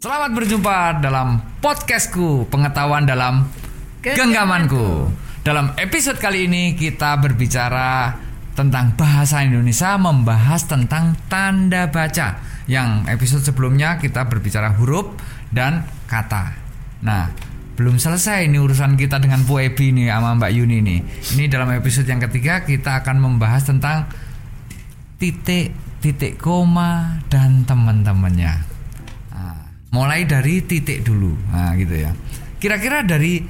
[0.00, 3.44] Selamat berjumpa dalam podcastku Pengetahuan dalam
[4.00, 5.12] Genggamanku.
[5.44, 8.16] Dalam episode kali ini kita berbicara
[8.56, 12.40] tentang bahasa Indonesia Membahas tentang tanda baca.
[12.64, 15.20] Yang episode sebelumnya kita berbicara huruf
[15.52, 16.56] dan kata.
[17.04, 17.28] Nah
[17.76, 21.00] belum selesai ini urusan kita dengan Bu Ebi nih sama Mbak Yuni nih
[21.36, 24.08] Ini dalam episode yang ketiga kita akan membahas tentang
[25.20, 28.69] titik, titik koma, dan teman-temannya
[29.90, 31.34] mulai dari titik dulu.
[31.50, 32.14] Nah gitu ya.
[32.62, 33.42] Kira-kira dari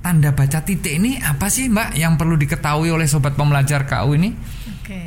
[0.00, 4.32] tanda baca titik ini apa sih mbak yang perlu diketahui oleh sobat pembelajar KU ini?
[4.80, 5.02] Oke.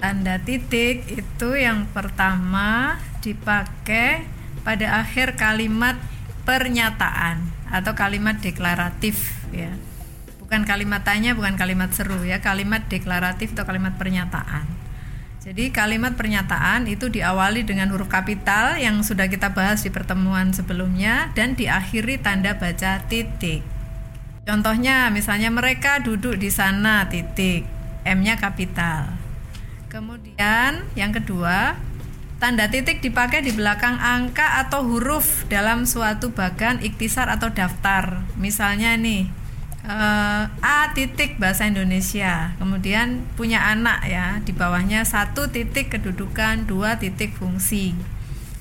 [0.00, 4.24] Tanda titik itu yang pertama dipakai
[4.64, 6.00] pada akhir kalimat
[6.48, 9.70] pernyataan atau kalimat deklaratif ya.
[10.40, 12.40] Bukan kalimat tanya bukan kalimat seru ya.
[12.40, 14.79] Kalimat deklaratif atau kalimat pernyataan
[15.40, 21.32] jadi kalimat pernyataan itu diawali dengan huruf kapital yang sudah kita bahas di pertemuan sebelumnya
[21.32, 23.64] dan diakhiri tanda baca titik.
[24.44, 27.64] Contohnya misalnya mereka duduk di sana titik,
[28.04, 29.16] M-nya kapital.
[29.88, 31.72] Kemudian yang kedua,
[32.36, 38.28] tanda titik dipakai di belakang angka atau huruf dalam suatu bagan iktisar atau daftar.
[38.36, 39.39] Misalnya nih,
[39.86, 42.52] uh, A titik bahasa Indonesia.
[42.60, 47.96] Kemudian punya anak ya di bawahnya satu titik kedudukan dua titik fungsi.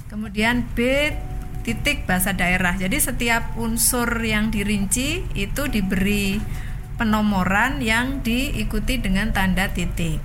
[0.08, 1.11] Kemudian B
[1.64, 2.76] titik bahasa daerah.
[2.80, 6.39] Jadi setiap unsur yang dirinci itu diberi
[7.00, 10.20] penomoran yang diikuti dengan tanda titik.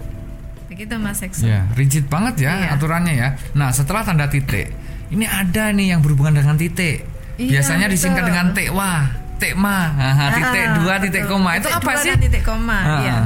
[0.67, 2.69] Begitu Mas Ekso ya rigid banget ya iya.
[2.75, 3.29] aturannya ya.
[3.55, 4.75] Nah setelah tanda titik
[5.13, 7.07] ini ada nih yang berhubungan dengan titik.
[7.35, 7.95] Iya, biasanya betul.
[7.99, 11.93] disingkat dengan T wah titik ma, Aha, titik ah, dua titik koma itu titik apa
[12.01, 12.13] sih?
[12.17, 13.01] titik koma, ah.
[13.05, 13.19] ya.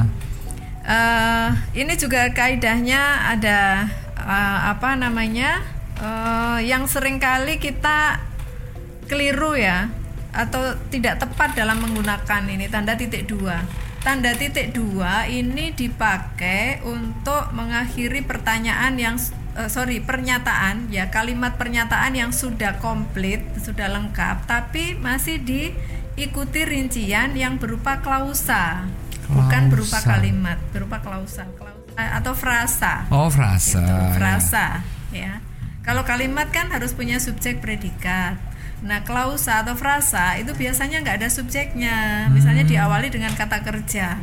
[0.89, 3.87] Uh, ini juga kaidahnya ada
[4.19, 5.63] uh, apa namanya
[6.03, 8.19] uh, yang sering kali kita
[9.07, 9.87] keliru ya
[10.35, 13.63] atau tidak tepat dalam menggunakan ini tanda titik dua.
[14.03, 19.15] Tanda titik dua ini dipakai untuk mengakhiri pertanyaan yang
[19.55, 25.75] uh, sorry pernyataan ya kalimat pernyataan yang sudah komplit sudah lengkap tapi masih di
[26.19, 28.83] ikuti rincian yang berupa klausa,
[29.23, 29.31] klausa.
[29.31, 33.07] bukan berupa kalimat, berupa klausa, klausa atau frasa.
[33.07, 33.79] Oh, frasa.
[33.79, 34.65] Gitu, frasa,
[35.15, 35.39] ya.
[35.83, 38.35] Kalau kalimat kan harus punya subjek predikat.
[38.79, 42.27] Nah, klausa atau frasa itu biasanya nggak ada subjeknya.
[42.31, 42.71] Misalnya hmm.
[42.71, 44.19] diawali dengan kata kerja.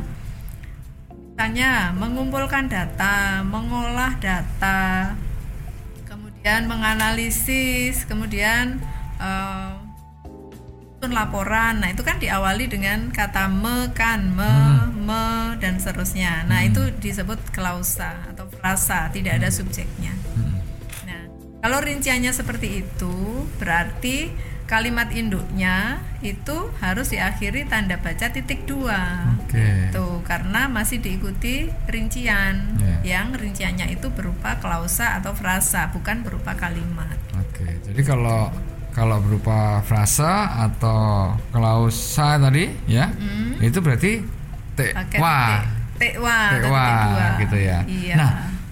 [1.37, 5.13] Misalnya mengumpulkan data, mengolah data,
[6.09, 8.81] kemudian menganalisis, kemudian
[9.21, 9.86] uh,
[11.05, 11.85] laporan.
[11.85, 15.05] Nah, itu kan diawali dengan kata me kan, me, hmm.
[15.05, 15.25] me
[15.61, 16.49] dan seterusnya.
[16.49, 16.69] Nah, hmm.
[16.73, 19.57] itu disebut klausa atau frasa, tidak ada hmm.
[19.61, 20.13] subjeknya.
[20.33, 20.57] Hmm.
[21.05, 21.21] Nah,
[21.61, 24.33] kalau rinciannya seperti itu, berarti
[24.67, 29.31] kalimat induknya itu harus diakhiri tanda baca titik dua.
[29.47, 29.93] Okay.
[29.95, 33.21] Tuh, karena masih diikuti rincian yeah.
[33.21, 37.15] yang rinciannya itu berupa klausa atau frasa, bukan berupa kalimat.
[37.37, 37.63] Oke.
[37.63, 37.71] Okay.
[37.85, 38.51] Jadi kalau
[38.97, 43.61] kalau berupa frasa atau klausa tadi ya hmm.
[43.61, 44.25] itu berarti
[44.73, 45.61] tekwa
[46.01, 46.85] tekwa tekwa
[47.45, 47.79] gitu ya.
[47.85, 48.15] Iya.
[48.17, 48.31] nah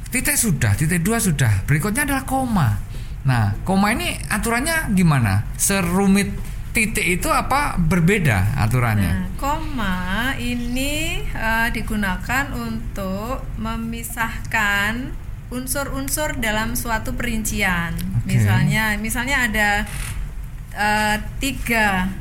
[0.09, 1.61] titik sudah titik dua sudah.
[1.69, 2.81] Berikutnya adalah koma.
[3.29, 5.45] Nah koma ini aturannya gimana?
[5.61, 6.33] Serumit
[6.73, 7.77] titik itu apa?
[7.77, 9.11] Berbeda aturannya?
[9.13, 15.24] Nah, koma ini uh, digunakan untuk memisahkan
[15.55, 18.35] unsur-unsur dalam suatu perincian okay.
[18.35, 19.69] misalnya misalnya ada
[20.75, 22.11] uh, tiga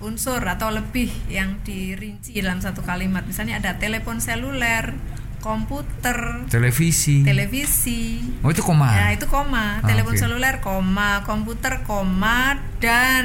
[0.00, 3.24] unsur atau lebih yang dirinci dalam satu kalimat.
[3.24, 4.92] Misalnya ada telepon seluler,
[5.40, 8.20] komputer, televisi, televisi.
[8.44, 8.92] Oh itu koma.
[8.92, 9.80] Ya itu koma.
[9.80, 10.22] Ah, telepon okay.
[10.22, 13.24] seluler koma, komputer koma dan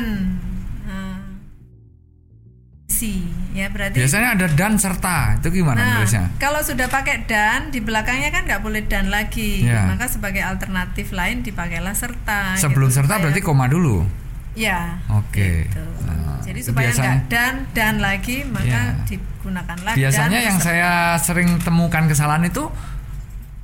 [3.01, 3.25] si
[3.57, 3.97] ya berarti.
[3.97, 6.29] Biasanya ada dan serta itu gimana nah, nulisnya?
[6.37, 9.65] Kalau sudah pakai dan di belakangnya kan nggak boleh dan lagi.
[9.65, 9.89] Ya.
[9.89, 12.61] Maka sebagai alternatif lain dipakailah serta.
[12.61, 14.05] Sebelum gitu, serta berarti koma dulu.
[14.53, 15.01] Ya.
[15.09, 15.33] Oke.
[15.33, 15.57] Okay.
[15.65, 15.85] Gitu.
[16.05, 19.07] Nah, Jadi supaya enggak dan dan lagi maka ya.
[19.07, 22.69] digunakanlah Biasanya dan yang saya sering temukan kesalahan itu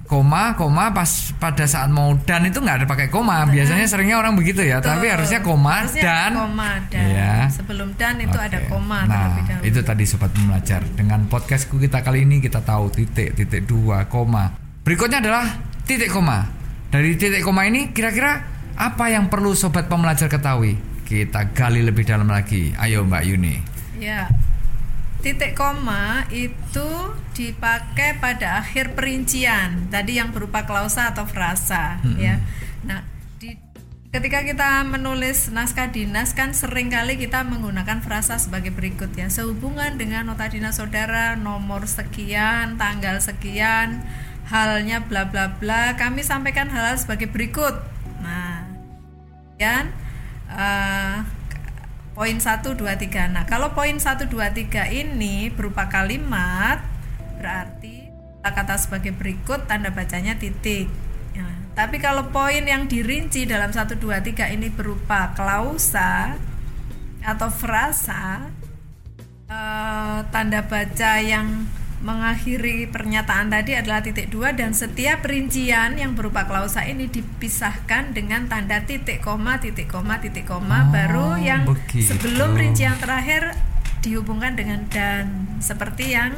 [0.07, 4.17] koma koma pas pada saat mau dan itu nggak ada pakai koma nah, biasanya seringnya
[4.17, 4.89] orang begitu ya Betul.
[4.95, 7.35] tapi harusnya koma harusnya dan koma dan ya.
[7.51, 8.47] sebelum dan itu okay.
[8.47, 13.35] ada koma nah itu tadi sobat belajar dengan podcastku kita kali ini kita tahu titik
[13.35, 14.55] titik dua koma
[14.87, 15.43] berikutnya adalah
[15.83, 16.47] titik koma
[16.87, 20.77] dari titik koma ini kira-kira apa yang perlu sobat pembelajar ketahui?
[21.01, 22.71] Kita gali lebih dalam lagi.
[22.77, 23.55] Ayo Mbak Yuni.
[23.97, 24.29] Ya.
[25.21, 26.89] Titik koma itu
[27.33, 29.89] dipakai pada akhir perincian.
[29.89, 32.17] Tadi yang berupa klausa atau frasa, -hmm.
[32.21, 32.35] ya.
[32.85, 33.01] Nah,
[33.41, 33.57] di
[34.07, 39.27] Ketika kita menulis naskah dinas kan sering kali kita menggunakan frasa sebagai berikut ya.
[39.27, 44.07] Sehubungan dengan nota dinas saudara nomor sekian, tanggal sekian,
[44.47, 47.75] halnya bla bla bla, kami sampaikan hal-hal sebagai berikut.
[48.23, 48.63] Nah,
[49.53, 49.91] kemudian
[50.55, 51.27] uh,
[52.17, 53.29] poin 1 2 3.
[53.29, 56.81] Nah, kalau poin 1 2 3 ini berupa kalimat
[57.37, 58.09] berarti
[58.41, 60.87] kata sebagai berikut tanda bacanya titik
[61.77, 66.33] tapi kalau poin yang dirinci dalam 1 2 3 ini berupa klausa
[67.21, 68.49] atau frasa
[69.45, 76.45] eh, tanda baca yang mengakhiri pernyataan tadi adalah titik dua dan setiap rincian yang berupa
[76.45, 82.13] klausa ini dipisahkan dengan tanda titik koma titik koma titik koma oh, baru yang begitu.
[82.13, 83.57] sebelum rincian terakhir
[84.05, 86.37] dihubungkan dengan dan seperti yang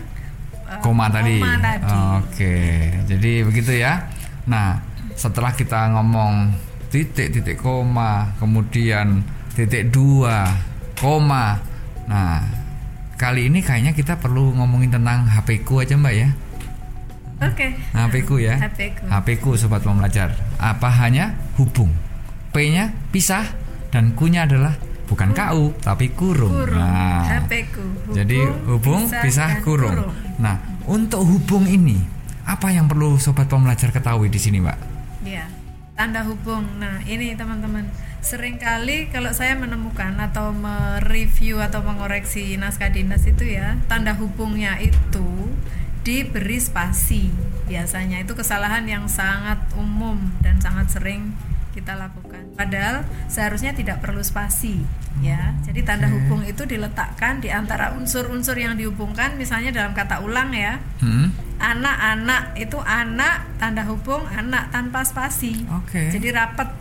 [0.64, 1.44] uh, koma tadi.
[1.44, 1.92] tadi.
[2.24, 2.56] Oke,
[3.04, 4.08] jadi begitu ya.
[4.48, 4.80] Nah,
[5.20, 6.56] setelah kita ngomong
[6.90, 9.22] titik titik koma kemudian
[9.54, 10.50] titik dua
[10.98, 11.62] koma
[12.10, 12.42] nah
[13.19, 16.30] kali ini kayaknya kita perlu ngomongin tentang HP ku aja mbak ya
[17.44, 17.71] oke okay.
[17.92, 19.04] HP ku ya HP ku.
[19.12, 21.92] HP ku sobat pembelajar apa hanya hubung
[22.56, 23.44] P nya pisah
[23.92, 24.74] dan ku nya adalah
[25.10, 26.54] bukan KU tapi kurung.
[26.54, 26.77] kurung.
[26.77, 27.81] Nah, HP ku.
[27.81, 28.39] Hubung, jadi
[28.69, 29.98] hubung pisah, pisah kurung.
[30.06, 30.13] kurung.
[30.38, 30.56] Nah,
[30.86, 31.98] untuk hubung ini
[32.45, 34.77] apa yang perlu sobat pembelajar ketahui di sini, Mbak?
[35.25, 35.45] Ya,
[35.98, 36.62] tanda hubung.
[36.77, 37.86] Nah, ini teman-teman,
[38.19, 44.75] sering kali kalau saya menemukan atau mereview atau mengoreksi naskah dinas itu ya, tanda hubungnya
[44.80, 45.27] itu
[46.04, 47.31] diberi spasi.
[47.69, 51.38] Biasanya itu kesalahan yang sangat umum dan sangat sering
[51.69, 52.44] kita lakukan.
[52.57, 54.83] Padahal seharusnya tidak perlu spasi,
[55.22, 55.54] ya.
[55.63, 60.81] Jadi tanda hubung itu diletakkan di antara unsur-unsur yang dihubungkan, misalnya dalam kata ulang ya.
[61.00, 61.31] Hmm.
[61.60, 65.63] Anak-anak itu anak tanda hubung anak tanpa spasi.
[65.86, 66.12] Okay.
[66.12, 66.79] Jadi rapat.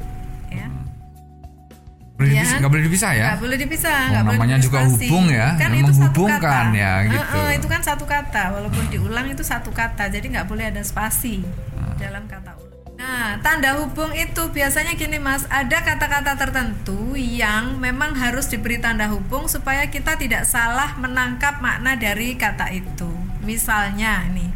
[2.49, 2.63] Boleh ya.
[2.65, 3.29] Gak boleh dipisah ya?
[3.29, 4.01] Gak boleh dipisah.
[4.01, 7.37] Oh, namanya boleh juga hubung ya, kan itu menghubungkan ya gitu.
[7.37, 10.81] Uh, uh, itu kan satu kata, walaupun diulang itu satu kata, jadi nggak boleh ada
[10.81, 11.45] spasi
[11.77, 11.95] uh.
[12.01, 12.69] dalam kata ulang.
[12.99, 19.07] Nah, tanda hubung itu biasanya gini Mas, ada kata-kata tertentu yang memang harus diberi tanda
[19.07, 23.07] hubung supaya kita tidak salah menangkap makna dari kata itu.
[23.47, 24.51] Misalnya nih,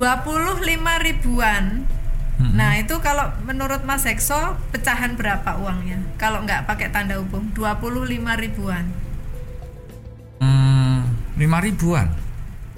[0.00, 0.64] 25
[1.04, 1.84] ribuan.
[2.38, 2.54] Hmm.
[2.54, 5.98] Nah, itu kalau menurut Mas Ekso, pecahan berapa uangnya?
[6.22, 8.86] Kalau nggak pakai tanda hubung, 25 ribuan.
[10.38, 12.06] Hmm, 5 ribuan.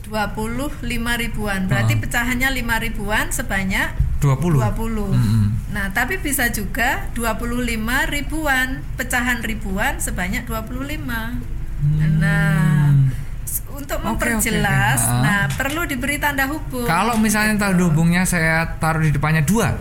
[0.09, 0.83] 25
[1.21, 1.61] ribuan.
[1.71, 2.01] Berarti oh.
[2.03, 3.89] pecahannya 5 ribuan sebanyak
[4.21, 4.61] 20.
[4.61, 4.61] 20.
[4.61, 5.47] Mm -hmm.
[5.73, 7.56] Nah, tapi bisa juga 25
[8.11, 11.41] ribuan, pecahan ribuan sebanyak 25.
[11.81, 12.21] Mm.
[12.21, 12.60] Nah,
[13.75, 15.25] untuk memperjelas, okay, okay.
[15.26, 16.87] nah perlu diberi tanda hubung.
[16.87, 19.75] Kalau misalnya tanda hubungnya saya taruh di depannya dua.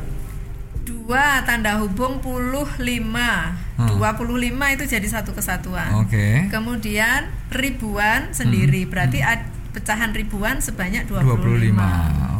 [0.81, 3.54] Dua tanda hubung puluh lima.
[3.80, 3.95] Hmm.
[3.95, 6.04] 25 itu jadi satu kesatuan.
[6.04, 6.12] Oke.
[6.12, 6.36] Okay.
[6.51, 8.92] Kemudian ribuan sendiri hmm.
[8.92, 11.39] berarti hmm pecahan ribuan sebanyak 25.
[11.39, 11.77] 25.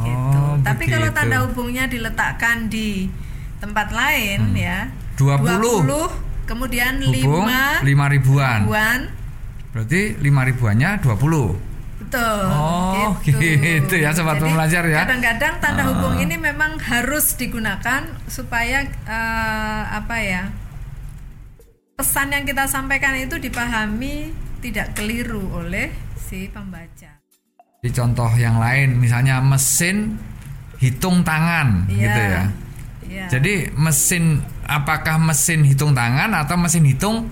[0.03, 0.39] Gitu.
[0.41, 0.93] Oh, Tapi begitu.
[0.97, 3.07] kalau tanda hubungnya diletakkan di
[3.61, 4.57] tempat lain hmm.
[4.57, 4.87] ya
[5.19, 8.59] 20, 20 kemudian Hubung, 5 5 ribuan.
[8.65, 8.99] ribuan.
[9.69, 11.69] Berarti 5 ribuannya 20.
[11.99, 12.42] Betul.
[12.49, 15.06] Oh, gitu, gitu ya sobat pembelajar ya.
[15.06, 15.94] Kadang-kadang tanda uh.
[15.94, 20.44] hubung ini memang harus digunakan supaya uh, apa ya?
[21.99, 24.31] Pesan yang kita sampaikan itu dipahami
[24.64, 27.19] tidak keliru oleh si pembaca.
[27.80, 30.16] Di contoh yang lain, misalnya mesin
[30.80, 31.99] hitung tangan, yeah.
[31.99, 32.44] gitu ya.
[33.09, 33.30] Yeah.
[33.31, 37.28] Jadi mesin, apakah mesin hitung tangan atau mesin hitung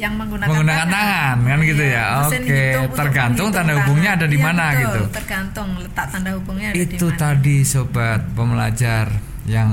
[0.00, 1.68] yang menggunakan, menggunakan tangan, tangan kan iya.
[1.68, 2.06] gitu ya.
[2.24, 2.64] Oke,
[2.96, 5.02] tergantung tanda hubungnya ada di iya, mana betul, gitu.
[5.12, 7.20] Tergantung letak tanda hubungnya ada Itu di mana.
[7.20, 9.06] tadi sobat pembelajar
[9.44, 9.70] yang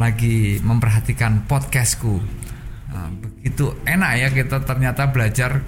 [0.00, 2.16] lagi memperhatikan podcastku.
[2.92, 5.60] Nah, begitu enak ya kita ternyata belajar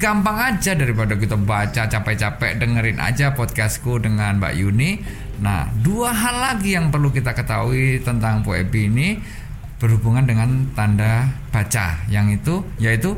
[0.00, 4.90] gampang aja daripada kita baca capek-capek dengerin aja podcastku dengan Mbak Yuni.
[5.44, 9.08] Nah, dua hal lagi yang perlu kita ketahui tentang Poebi ini
[9.76, 13.16] berhubungan dengan tanda baca yang itu yaitu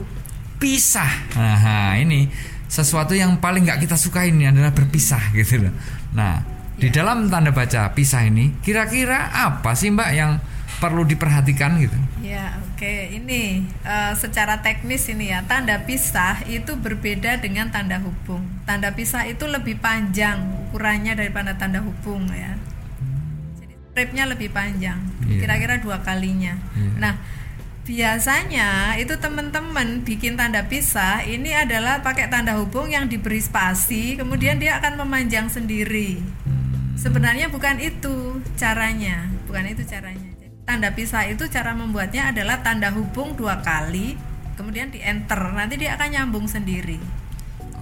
[0.59, 1.11] pisah.
[1.38, 2.27] Nah, ini
[2.67, 5.75] sesuatu yang paling nggak kita suka ini adalah berpisah gitu loh.
[6.12, 6.43] Nah,
[6.75, 7.03] di ya.
[7.03, 10.43] dalam tanda baca pisah ini kira-kira apa sih Mbak yang
[10.83, 11.99] perlu diperhatikan gitu?
[12.23, 18.47] Ya, Oke, ini uh, secara teknis ini ya tanda pisah itu berbeda dengan tanda hubung.
[18.62, 20.38] Tanda pisah itu lebih panjang
[20.71, 22.55] ukurannya daripada tanda hubung ya.
[23.99, 25.43] Jadi stripnya lebih panjang, yeah.
[25.43, 26.55] kira-kira dua kalinya.
[26.78, 26.95] Yeah.
[27.02, 27.14] Nah,
[27.83, 34.55] biasanya itu teman-teman bikin tanda pisah ini adalah pakai tanda hubung yang diberi spasi, kemudian
[34.55, 34.62] hmm.
[34.62, 36.23] dia akan memanjang sendiri.
[36.47, 36.95] Hmm.
[36.95, 40.31] Sebenarnya bukan itu caranya, bukan itu caranya.
[40.62, 44.14] tanda pisah itu cara membuatnya adalah tanda hubung dua kali,
[44.55, 47.02] kemudian di enter, nanti dia akan nyambung sendiri.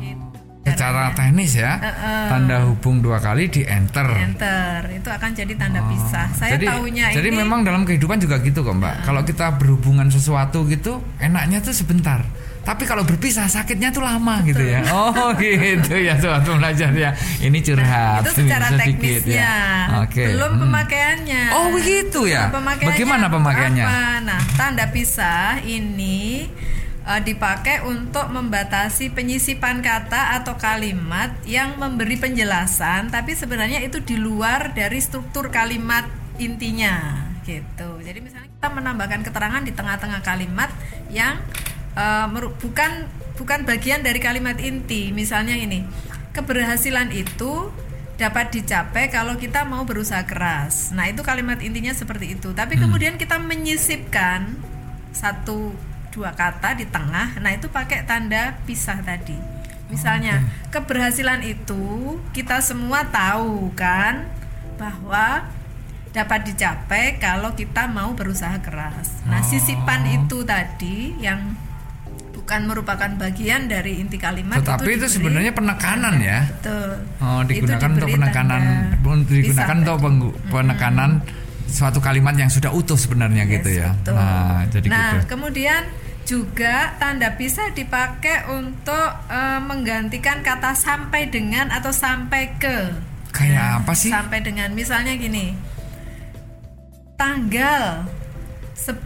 [0.00, 0.45] Gitu.
[0.76, 2.28] Secara teknis ya, Heeh.
[2.28, 4.04] tanda hubung dua kali di enter.
[4.04, 6.28] Enter itu akan jadi tanda pisah.
[6.30, 6.54] Saya Oh.
[6.54, 9.02] jadi, tahunya jadi ini memang dalam kehidupan juga gitu kok mbak.
[9.02, 12.20] Kalau kita berhubungan sesuatu gitu, enaknya tuh sebentar.
[12.60, 14.82] Tapi kalau berpisah sakitnya tuh lama gitu ya.
[14.90, 17.14] Oh gitu ya suatu belajar ya.
[17.38, 18.20] Ini curhat.
[18.20, 19.56] Nah, itu secara sedikit teknisnya, ya.
[20.02, 20.24] Oke.
[20.28, 20.62] belum Hmm.
[20.66, 21.42] pemakaiannya.
[21.54, 22.50] Oh begitu ya.
[22.50, 23.84] Belum pemakaiannya Bagaimana pemakaiannya?
[23.86, 24.02] apa?
[24.26, 26.25] Nah, tanda pisah ini
[27.06, 34.18] eh, dipakai untuk membatasi penyisipan kata atau kalimat yang memberi penjelasan, tapi sebenarnya itu di
[34.18, 36.04] luar dari struktur kalimat
[36.36, 38.02] intinya, gitu.
[38.02, 40.68] Jadi misalnya kita menambahkan keterangan di tengah-tengah kalimat
[41.08, 41.38] yang
[42.28, 43.08] meru- bukan
[43.40, 45.16] bukan bagian dari kalimat inti.
[45.16, 45.80] Misalnya ini,
[46.36, 47.72] keberhasilan itu
[48.20, 50.92] dapat dicapai kalau kita mau berusaha keras.
[50.92, 52.52] Nah, itu kalimat intinya seperti itu.
[52.52, 54.56] Tapi kemudian kita menyisipkan
[55.12, 55.72] satu
[56.16, 57.36] dua kata di tengah.
[57.36, 59.36] Nah, itu pakai tanda pisah tadi.
[59.86, 60.40] Misalnya,
[60.72, 61.84] keberhasilan itu
[62.32, 64.24] kita semua tahu kan
[64.80, 65.44] bahwa
[66.10, 69.20] dapat dicapai kalau kita mau berusaha keras.
[69.28, 71.52] Nah, sisipan itu tadi yang
[72.32, 76.48] bukan merupakan bagian dari inti kalimat Tetapi itu, diberi- sebenarnya penekanan ya.
[76.48, 76.90] Betul.
[77.20, 78.62] Oh, Itu digunakan untuk penekanan,
[79.28, 79.98] digunakan untuk
[80.48, 81.10] penekanan
[81.66, 83.88] suatu kalimat yang sudah utuh sebenarnya Yes, gitu ya.
[83.92, 84.14] betul.
[84.14, 85.26] Nah, jadi Nah, gitu.
[85.28, 85.82] kemudian
[86.26, 92.78] juga tanda pisah dipakai untuk eh, menggantikan kata sampai dengan atau sampai ke.
[93.30, 94.10] Kayak apa sih?
[94.10, 95.54] Sampai dengan misalnya gini.
[97.16, 98.04] Tanggal
[98.76, 99.00] 10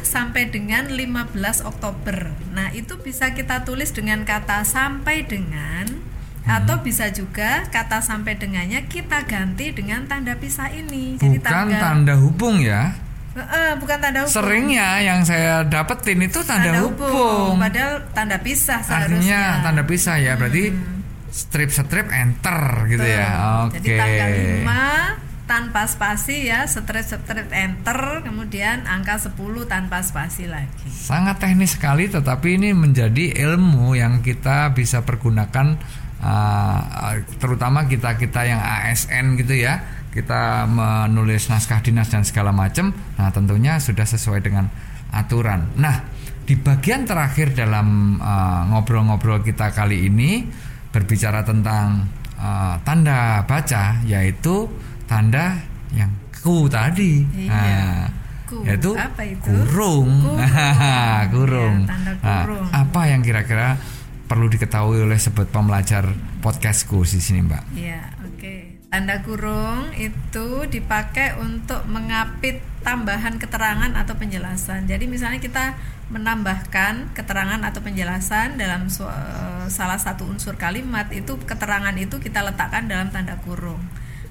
[0.00, 2.32] sampai dengan 15 Oktober.
[2.56, 6.58] Nah, itu bisa kita tulis dengan kata sampai dengan Hmm.
[6.58, 11.14] atau bisa juga kata sampai dengannya kita ganti dengan tanda pisah ini.
[11.14, 12.98] Jadi Bukan tanggal tanda hubung ya.
[13.32, 14.34] Heeh, bukan tanda hubung.
[14.36, 17.56] Seringnya yang saya dapetin itu tanda, hubung.
[17.56, 19.16] Padahal tanda pisah seharusnya.
[19.16, 20.64] Artinya tanda pisah ya, berarti
[21.32, 22.60] strip-strip enter
[22.92, 23.28] gitu ya.
[23.66, 23.80] Oke.
[23.80, 24.28] Jadi tanggal
[24.68, 30.88] 5 tanpa spasi ya, strip-strip enter, kemudian angka 10 tanpa spasi lagi.
[30.92, 35.80] Sangat teknis sekali tetapi ini menjadi ilmu yang kita bisa pergunakan
[36.20, 40.01] uh, terutama kita-kita yang ASN gitu ya.
[40.12, 42.92] Kita menulis naskah dinas dan segala macam.
[43.16, 44.68] Nah, tentunya sudah sesuai dengan
[45.08, 45.72] aturan.
[45.80, 46.04] Nah,
[46.44, 50.44] di bagian terakhir dalam uh, ngobrol-ngobrol kita kali ini
[50.92, 52.04] berbicara tentang
[52.36, 54.68] uh, tanda baca yaitu
[55.08, 55.56] tanda
[55.96, 56.12] yang
[56.44, 57.24] ku tadi.
[57.32, 57.48] Iya.
[57.48, 58.04] Nah,
[58.44, 59.48] Ku, yaitu apa itu?
[59.48, 60.12] kurung.
[60.28, 60.36] Kurung.
[61.32, 61.76] kurung.
[61.78, 62.66] Iya, tanda Nah, kurung.
[62.68, 63.80] apa yang kira-kira
[64.28, 66.04] perlu diketahui oleh sobat pembelajar
[66.40, 67.62] podcastku di sini, Mbak?
[67.72, 68.00] Iya.
[68.92, 74.84] Tanda kurung itu dipakai untuk mengapit tambahan keterangan atau penjelasan.
[74.84, 75.80] Jadi misalnya kita
[76.12, 82.84] menambahkan keterangan atau penjelasan dalam eh, salah satu unsur kalimat itu keterangan itu kita letakkan
[82.84, 83.80] dalam tanda kurung.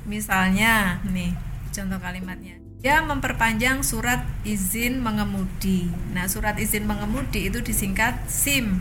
[0.06, 1.34] Misalnya nih
[1.74, 2.62] contoh kalimatnya.
[2.86, 5.90] Dia memperpanjang surat izin mengemudi.
[6.14, 8.78] Nah, surat izin mengemudi itu disingkat SIM.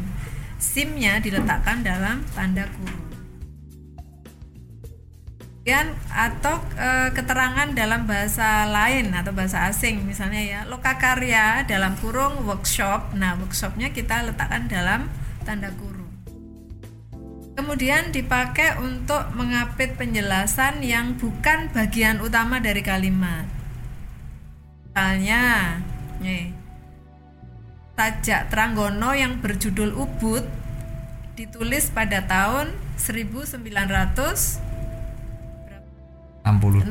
[0.61, 3.10] SIM-nya diletakkan dalam tanda kurung.
[5.71, 12.43] Kemudian atau e, keterangan dalam bahasa lain atau bahasa asing misalnya ya lokakarya dalam kurung
[12.43, 13.15] workshop.
[13.15, 15.07] Nah workshopnya kita letakkan dalam
[15.47, 16.11] tanda kurung.
[17.55, 23.47] Kemudian dipakai untuk mengapit penjelasan yang bukan bagian utama dari kalimat.
[24.91, 25.79] Misalnya
[26.19, 26.51] nih
[27.95, 30.43] sajak Tranggono yang berjudul Ubud
[31.39, 34.70] ditulis pada tahun 1900
[36.53, 36.85] 62.
[36.85, 36.91] 62.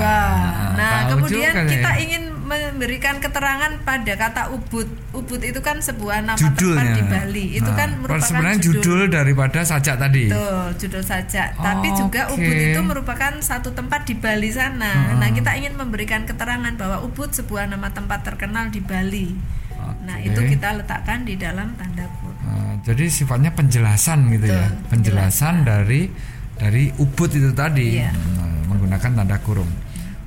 [0.00, 2.00] Nah, Nah, kemudian juga kita ya.
[2.00, 4.88] ingin memberikan keterangan pada kata Ubud.
[5.12, 6.82] Ubud itu kan sebuah nama judulnya.
[6.82, 7.46] tempat di Bali.
[7.54, 10.24] Itu Nah, kan merupakan sebenarnya judul, daripada sajak tadi.
[10.26, 11.42] Betul, judul saja.
[11.52, 12.26] Tapi juga.
[12.28, 15.14] Ubud itu merupakan satu tempat di Bali sana.
[15.14, 19.30] Nah, kita ingin memberikan keterangan bahwa Ubud sebuah nama tempat terkenal di Bali.
[20.00, 20.26] Nah, Oke.
[20.26, 22.34] itu kita letakkan di dalam tanda kurung.
[22.42, 26.10] Nah, jadi sifatnya penjelasan gitu ya, Betul, penjelasan dari
[26.52, 28.10] dari ubud itu tadi Iya.
[28.10, 29.68] Nah, menggunakan tanda kurung.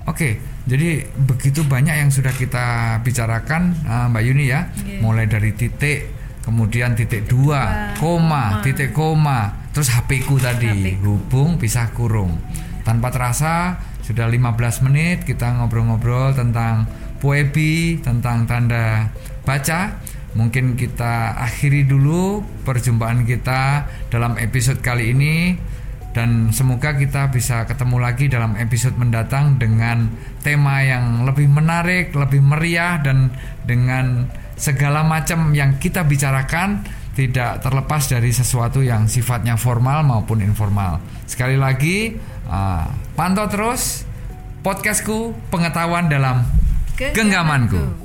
[0.04, 0.36] Oke,
[0.68, 5.00] jadi begitu banyak yang sudah kita bicarakan uh, Mbak Yuni ya, Iya.
[5.00, 6.12] mulai dari titik,
[6.44, 8.64] kemudian titik dua, dua, koma, koma.
[8.68, 9.40] titik koma,
[9.72, 11.16] terus HP ku tadi, HP ku.
[11.16, 12.36] hubung pisah kurung.
[12.84, 16.84] Tanpa terasa sudah 15 menit kita ngobrol-ngobrol tentang
[17.24, 19.08] poebi, tentang tanda
[19.48, 20.04] baca.
[20.36, 25.56] Mungkin kita akhiri dulu perjumpaan kita dalam episode kali ini.
[26.14, 30.14] Dan semoga kita bisa ketemu lagi dalam episode mendatang dengan
[30.46, 33.34] tema yang lebih menarik, lebih meriah dan
[33.66, 36.86] dengan segala macam yang kita bicarakan
[37.18, 41.02] tidak terlepas dari sesuatu yang sifatnya formal maupun informal.
[41.26, 42.14] Sekali lagi,
[42.50, 42.86] uh,
[43.18, 44.06] pantau terus
[44.62, 46.46] podcastku pengetahuan dalam
[46.98, 48.03] genggamanku.